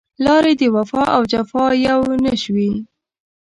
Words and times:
لارې 0.25 0.53
د 0.59 0.63
وفا 0.75 1.03
او 1.15 1.21
جفا 1.31 1.65
يو 1.87 2.01
نه 2.25 2.33
شوې 2.43 2.71